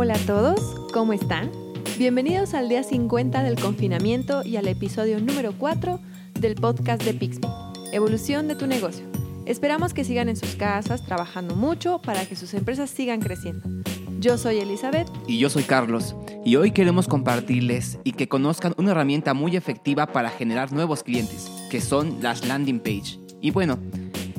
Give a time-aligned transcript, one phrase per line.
[0.00, 0.60] Hola a todos,
[0.92, 1.50] ¿cómo están?
[1.98, 5.98] Bienvenidos al día 50 del confinamiento y al episodio número 4
[6.38, 7.48] del podcast de Pixme,
[7.90, 9.04] Evolución de tu negocio.
[9.44, 13.68] Esperamos que sigan en sus casas trabajando mucho para que sus empresas sigan creciendo.
[14.20, 15.08] Yo soy Elizabeth.
[15.26, 16.14] Y yo soy Carlos.
[16.44, 21.50] Y hoy queremos compartirles y que conozcan una herramienta muy efectiva para generar nuevos clientes,
[21.72, 23.18] que son las landing page.
[23.40, 23.80] Y bueno,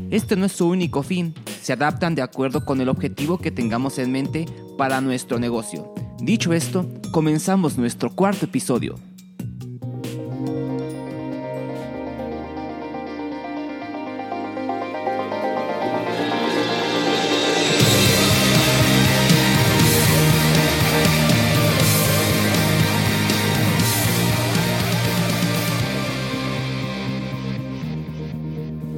[0.09, 3.99] este no es su único fin, se adaptan de acuerdo con el objetivo que tengamos
[3.99, 4.45] en mente
[4.77, 5.93] para nuestro negocio.
[6.19, 8.95] Dicho esto, comenzamos nuestro cuarto episodio.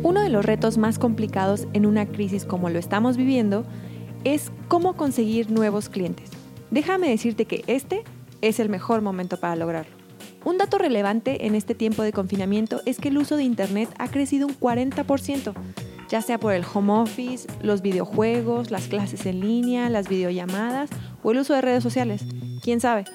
[0.04, 3.66] Uno de los retos más complicados en una crisis como lo estamos viviendo
[4.24, 6.32] es cómo conseguir nuevos clientes.
[6.72, 8.04] Déjame decirte que este
[8.42, 9.96] es el mejor momento para lograrlo.
[10.44, 14.08] Un dato relevante en este tiempo de confinamiento es que el uso de Internet ha
[14.08, 15.54] crecido un 40%,
[16.10, 20.90] ya sea por el home office, los videojuegos, las clases en línea, las videollamadas
[21.22, 22.26] o el uso de redes sociales.
[22.64, 23.06] ¿Quién sabe?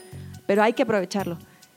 [0.46, 1.36] Pero hay que aprovecharlo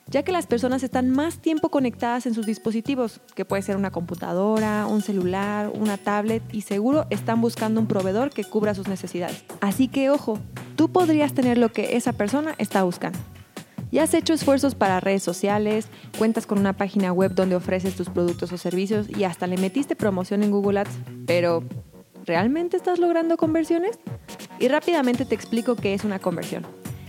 [0.10, 3.92] ya que las personas están más tiempo conectadas en sus dispositivos, que puede ser una
[3.92, 9.44] computadora, un celular, una tablet, y seguro están buscando un proveedor que cubra sus necesidades.
[9.62, 10.40] Así que ojo,
[10.76, 13.20] tú podrías tener lo que esa persona está buscando.
[13.92, 18.10] Ya has hecho esfuerzos para redes sociales, cuentas con una página web donde ofreces tus
[18.10, 20.92] productos o servicios y hasta le metiste promoción en Google Ads,
[21.26, 21.64] pero
[22.26, 23.98] ¿realmente estás logrando conversiones?
[24.60, 26.68] Y rápidamente te explico qué es una conversión.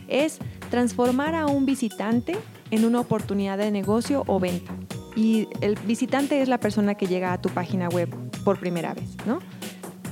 [0.08, 0.38] Es
[0.70, 2.38] transformar a un visitante
[2.70, 4.74] en una oportunidad de negocio o venta.
[5.16, 8.08] Y el visitante es la persona que llega a tu página web
[8.44, 9.40] por primera vez, ¿no?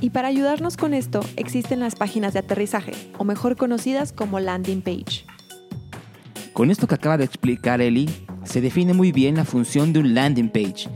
[0.01, 4.81] Y para ayudarnos con esto existen las páginas de aterrizaje, o mejor conocidas como landing
[4.81, 5.25] page.
[6.52, 8.08] Con esto que acaba de explicar Eli,
[8.45, 10.89] se define muy bien la función de un landing page.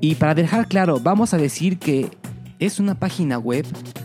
[0.00, 2.10] Y para dejar claro, vamos a decir que
[2.58, 3.64] es una página web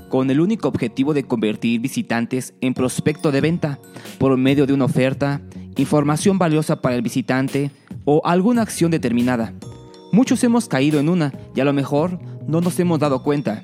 [0.10, 3.80] con el único objetivo de convertir visitantes en prospecto de venta
[4.20, 5.42] por medio de una oferta,
[5.78, 7.72] información valiosa para el visitante
[8.06, 9.54] o alguna acción determinada.
[10.12, 13.64] Muchos hemos caído en una y a lo mejor no nos hemos dado cuenta.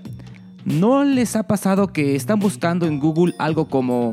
[0.66, 4.12] ¿No les ha pasado que están buscando en Google algo como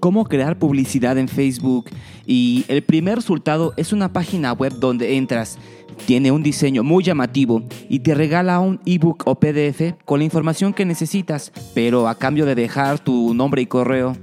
[0.00, 1.90] cómo crear publicidad en Facebook
[2.26, 5.58] y el primer resultado es una página web donde entras,
[6.06, 10.72] tiene un diseño muy llamativo y te regala un ebook o PDF con la información
[10.72, 14.16] que necesitas, pero a cambio de dejar tu nombre y correo?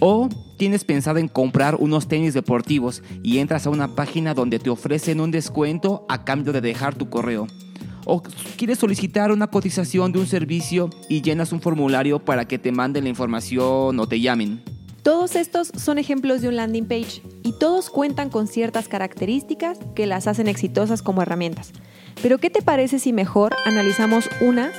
[0.00, 0.28] ¿O
[0.62, 5.18] tienes pensado en comprar unos tenis deportivos y entras a una página donde te ofrecen
[5.18, 7.48] un descuento a cambio de dejar tu correo.
[8.04, 8.22] O
[8.56, 13.02] quieres solicitar una cotización de un servicio y llenas un formulario para que te manden
[13.02, 14.62] la información o te llamen.
[15.02, 20.06] Todos estos son ejemplos de un landing page y todos cuentan con ciertas características que
[20.06, 21.72] las hacen exitosas como herramientas.
[22.22, 24.70] Pero ¿qué te parece si mejor analizamos una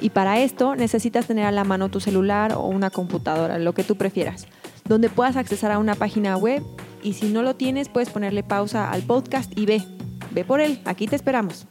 [0.00, 3.84] y para esto necesitas tener a la mano tu celular o una computadora, lo que
[3.84, 4.48] tú prefieras?
[4.88, 6.64] Donde puedas accesar a una página web
[7.02, 9.84] y si no lo tienes puedes ponerle pausa al podcast y ve,
[10.30, 11.66] ve por él, aquí te esperamos.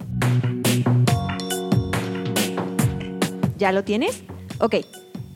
[3.57, 4.23] ¿Ya lo tienes?
[4.59, 4.75] Ok,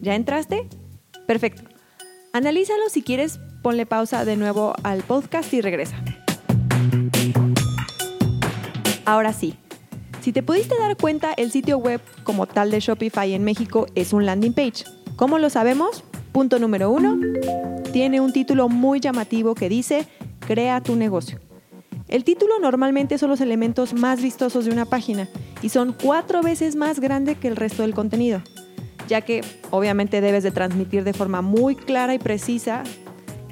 [0.00, 0.68] ¿Ya entraste?
[1.26, 1.62] Perfecto.
[2.32, 5.96] Analízalo si quieres ponle pausa de nuevo al podcast y regresa.
[9.04, 9.56] Ahora sí,
[10.20, 14.12] si te pudiste dar cuenta, el sitio web como tal de Shopify en México es
[14.12, 14.84] un landing page.
[15.16, 16.04] ¿Cómo lo sabemos?
[16.30, 17.18] Punto número uno,
[17.92, 20.06] tiene un título muy llamativo que dice
[20.46, 21.40] Crea tu negocio.
[22.06, 25.28] El título normalmente son los elementos más vistosos de una página
[25.60, 28.42] y son cuatro veces más grande que el resto del contenido,
[29.08, 29.40] ya que
[29.70, 32.84] obviamente debes de transmitir de forma muy clara y precisa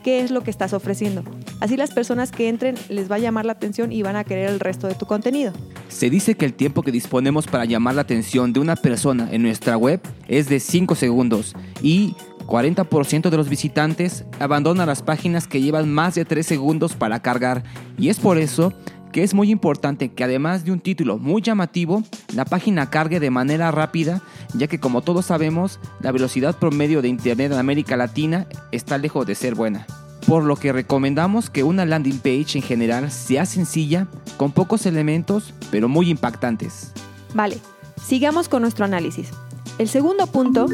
[0.05, 1.25] qué es lo que estás ofreciendo.
[1.61, 4.51] Así las personas que entren les va a llamar la atención y van a querer
[4.51, 5.53] el resto de tu contenido.
[5.89, 9.43] Se dice que el tiempo que disponemos para llamar la atención de una persona en
[9.43, 12.15] nuestra web es de 5 segundos y
[12.47, 17.65] 40% de los visitantes abandonan las páginas que llevan más de 3 segundos para cargar
[17.97, 18.75] y es por eso
[19.15, 22.03] que es muy importante que además de un título muy llamativo,
[22.35, 24.23] la página cargue de manera rápida,
[24.55, 29.25] ya que como todos sabemos, la velocidad promedio de Internet en América Latina está lejos
[29.25, 29.87] de ser buena.
[30.27, 35.55] Por lo que recomendamos que una landing page en general sea sencilla, con pocos elementos,
[35.71, 36.91] pero muy impactantes.
[37.35, 37.61] Vale,
[38.05, 39.31] sigamos con nuestro análisis.
[39.79, 40.67] El segundo punto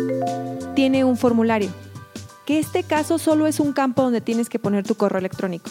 [0.74, 1.68] tiene un formulario,
[2.46, 5.70] que este caso solo es un campo donde tienes que poner tu correo electrónico.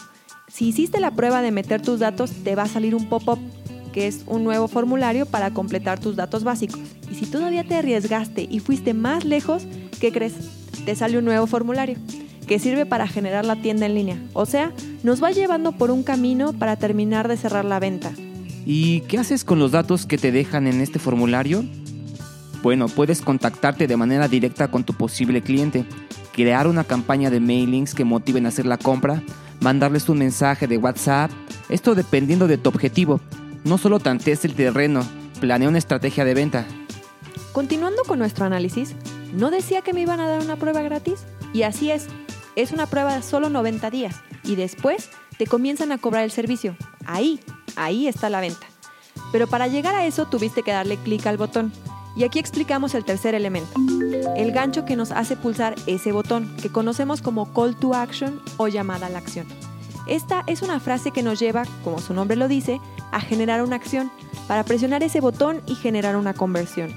[0.49, 3.39] Si hiciste la prueba de meter tus datos, te va a salir un pop-up,
[3.93, 6.79] que es un nuevo formulario para completar tus datos básicos.
[7.11, 9.63] Y si todavía te arriesgaste y fuiste más lejos,
[9.99, 10.33] ¿qué crees?
[10.85, 11.97] Te sale un nuevo formulario
[12.47, 14.17] que sirve para generar la tienda en línea.
[14.33, 14.73] O sea,
[15.03, 18.11] nos va llevando por un camino para terminar de cerrar la venta.
[18.65, 21.63] ¿Y qué haces con los datos que te dejan en este formulario?
[22.63, 25.85] Bueno, puedes contactarte de manera directa con tu posible cliente,
[26.33, 29.21] crear una campaña de mailings que motiven a hacer la compra,
[29.59, 31.31] mandarles un mensaje de WhatsApp,
[31.69, 33.19] esto dependiendo de tu objetivo.
[33.63, 35.05] No solo tantees el terreno,
[35.39, 36.65] planea una estrategia de venta.
[37.51, 38.95] Continuando con nuestro análisis,
[39.33, 41.25] ¿no decía que me iban a dar una prueba gratis?
[41.53, 42.07] Y así es,
[42.55, 46.75] es una prueba de solo 90 días y después te comienzan a cobrar el servicio.
[47.05, 47.39] Ahí,
[47.75, 48.67] ahí está la venta.
[49.31, 51.71] Pero para llegar a eso tuviste que darle clic al botón.
[52.19, 53.79] Y aquí explicamos el tercer elemento,
[54.35, 58.67] el gancho que nos hace pulsar ese botón, que conocemos como call to action o
[58.67, 59.47] llamada a la acción.
[60.05, 62.81] Esta es una frase que nos lleva, como su nombre lo dice,
[63.13, 64.11] a generar una acción,
[64.49, 66.93] para presionar ese botón y generar una conversión.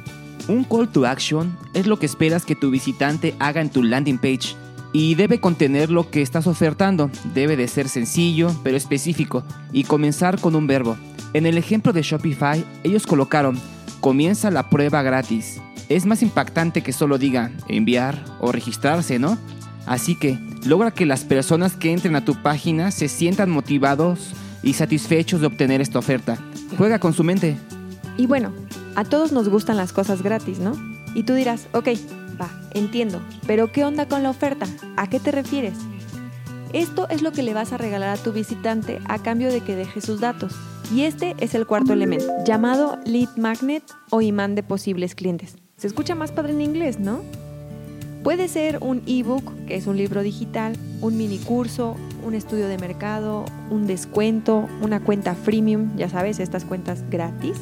[0.48, 4.18] Un call to action es lo que esperas que tu visitante haga en tu landing
[4.18, 4.56] page
[4.92, 7.12] y debe contener lo que estás ofertando.
[7.32, 10.96] Debe de ser sencillo, pero específico, y comenzar con un verbo.
[11.32, 13.56] En el ejemplo de Shopify, ellos colocaron,
[14.02, 15.62] comienza la prueba gratis.
[15.88, 19.38] Es más impactante que solo diga enviar o registrarse, ¿no?
[19.86, 24.74] Así que logra que las personas que entren a tu página se sientan motivados y
[24.74, 26.36] satisfechos de obtener esta oferta.
[26.76, 27.56] Juega con su mente.
[28.18, 28.52] Y bueno,
[28.96, 30.72] a todos nos gustan las cosas gratis, ¿no?
[31.14, 31.88] Y tú dirás, ok,
[32.74, 34.66] entiendo, pero ¿qué onda con la oferta?
[34.96, 35.74] ¿A qué te refieres?
[36.72, 39.76] Esto es lo que le vas a regalar a tu visitante a cambio de que
[39.76, 40.54] deje sus datos.
[40.94, 45.56] Y este es el cuarto elemento, llamado lead magnet o imán de posibles clientes.
[45.76, 47.20] Se escucha más padre en inglés, ¿no?
[48.22, 52.78] Puede ser un ebook, que es un libro digital, un mini curso, un estudio de
[52.78, 57.56] mercado, un descuento, una cuenta freemium, ya sabes, estas cuentas gratis,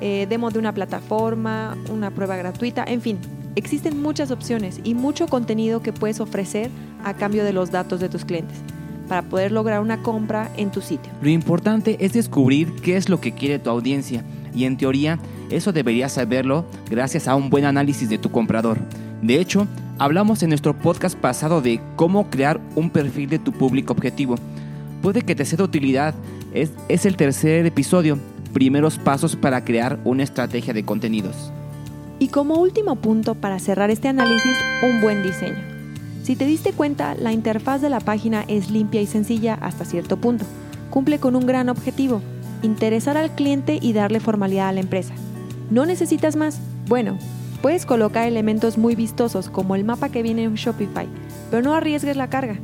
[0.00, 3.18] eh, demo de una plataforma, una prueba gratuita, en fin,
[3.60, 6.70] Existen muchas opciones y mucho contenido que puedes ofrecer
[7.04, 8.56] a cambio de los datos de tus clientes
[9.06, 11.12] para poder lograr una compra en tu sitio.
[11.20, 14.24] Lo importante es descubrir qué es lo que quiere tu audiencia
[14.54, 15.18] y en teoría
[15.50, 18.78] eso deberías saberlo gracias a un buen análisis de tu comprador.
[19.20, 19.66] De hecho,
[19.98, 24.36] hablamos en nuestro podcast pasado de cómo crear un perfil de tu público objetivo.
[25.02, 26.14] Puede que te sea de utilidad,
[26.54, 28.18] es, es el tercer episodio,
[28.54, 31.52] primeros pasos para crear una estrategia de contenidos.
[32.20, 35.56] Y como último punto para cerrar este análisis, un buen diseño.
[36.22, 40.18] Si te diste cuenta, la interfaz de la página es limpia y sencilla hasta cierto
[40.18, 40.44] punto.
[40.90, 42.20] Cumple con un gran objetivo,
[42.62, 45.14] interesar al cliente y darle formalidad a la empresa.
[45.70, 46.60] ¿No necesitas más?
[46.88, 47.16] Bueno,
[47.62, 51.08] puedes colocar elementos muy vistosos como el mapa que viene en Shopify,
[51.50, 52.56] pero no arriesgues la carga.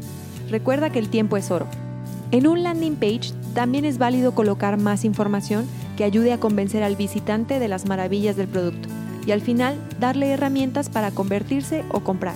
[0.51, 1.67] Recuerda que el tiempo es oro.
[2.31, 5.65] En un landing page también es válido colocar más información
[5.97, 8.96] que ayude a convencer al visitante de las maravillas del producto
[9.27, 12.35] y al final darle herramientas para convertirse o comprar.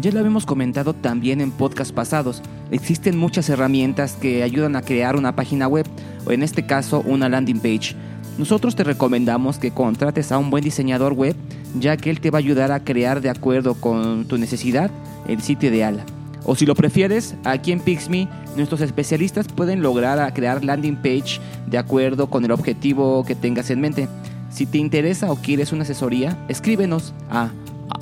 [0.00, 2.42] Ya lo habíamos comentado también en podcasts pasados.
[2.70, 5.86] Existen muchas herramientas que ayudan a crear una página web
[6.26, 7.94] o en este caso una landing page.
[8.36, 11.36] Nosotros te recomendamos que contrates a un buen diseñador web
[11.78, 14.90] ya que él te va a ayudar a crear de acuerdo con tu necesidad
[15.28, 16.02] el sitio ideal.
[16.44, 21.78] O si lo prefieres, aquí en Pixme nuestros especialistas pueden lograr crear landing page de
[21.78, 24.08] acuerdo con el objetivo que tengas en mente.
[24.54, 27.50] Si te interesa o quieres una asesoría, escríbenos a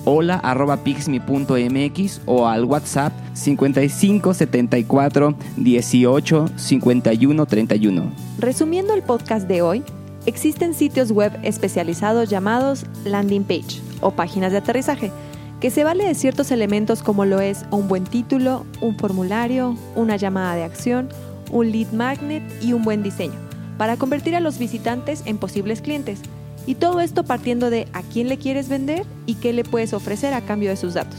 [0.04, 8.12] hola.pixmi.mx o al WhatsApp 55 74 18 51 31.
[8.38, 9.82] Resumiendo el podcast de hoy,
[10.26, 15.10] existen sitios web especializados llamados landing page o páginas de aterrizaje,
[15.58, 20.16] que se vale de ciertos elementos como lo es un buen título, un formulario, una
[20.16, 21.08] llamada de acción,
[21.50, 23.38] un lead magnet y un buen diseño,
[23.78, 26.20] para convertir a los visitantes en posibles clientes.
[26.66, 30.32] Y todo esto partiendo de a quién le quieres vender y qué le puedes ofrecer
[30.32, 31.18] a cambio de sus datos.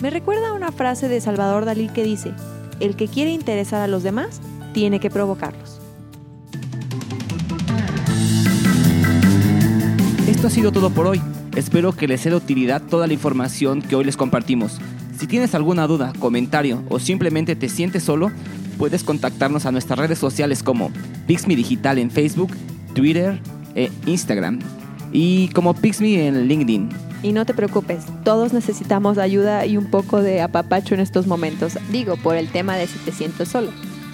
[0.00, 2.32] Me recuerda una frase de Salvador Dalí que dice,
[2.80, 4.40] el que quiere interesar a los demás,
[4.74, 5.80] tiene que provocarlos.
[10.26, 11.22] Esto ha sido todo por hoy.
[11.56, 14.78] Espero que les sea de utilidad toda la información que hoy les compartimos.
[15.18, 18.32] Si tienes alguna duda, comentario o simplemente te sientes solo,
[18.76, 20.90] puedes contactarnos a nuestras redes sociales como
[21.26, 22.50] Pixmi Digital en Facebook,
[22.94, 23.40] Twitter
[23.74, 24.58] e Instagram
[25.12, 26.88] y como Pixme en LinkedIn.
[27.22, 31.78] Y no te preocupes, todos necesitamos ayuda y un poco de apapacho en estos momentos,
[31.90, 33.70] digo, por el tema de si te sientes solo.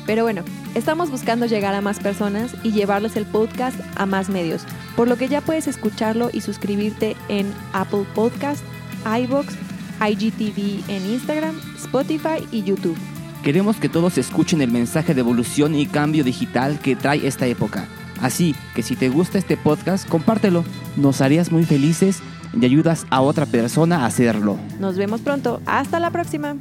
[0.06, 0.42] Pero bueno,
[0.74, 4.62] estamos buscando llegar a más personas y llevarles el podcast a más medios,
[4.96, 8.62] por lo que ya puedes escucharlo y suscribirte en Apple Podcast,
[9.04, 9.54] iBox,
[10.00, 12.96] IGTV en Instagram, Spotify y YouTube.
[13.42, 17.86] Queremos que todos escuchen el mensaje de evolución y cambio digital que trae esta época.
[18.20, 20.64] Así que si te gusta este podcast, compártelo.
[20.96, 22.20] Nos harías muy felices
[22.58, 24.58] y ayudas a otra persona a hacerlo.
[24.80, 25.60] Nos vemos pronto.
[25.66, 26.56] Hasta la próxima.